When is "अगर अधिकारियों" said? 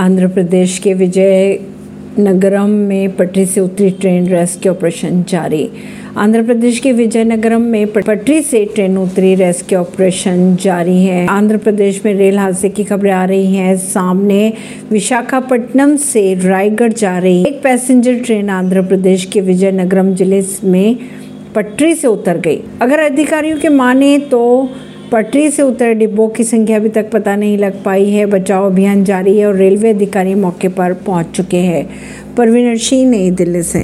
22.82-23.58